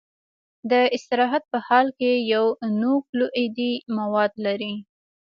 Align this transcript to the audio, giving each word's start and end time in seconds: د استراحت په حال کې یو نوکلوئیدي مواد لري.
د 0.71 0.73
استراحت 0.95 1.43
په 1.51 1.59
حال 1.67 1.87
کې 1.99 2.11
یو 2.33 2.45
نوکلوئیدي 2.81 3.73
مواد 3.97 4.31
لري. 4.45 4.73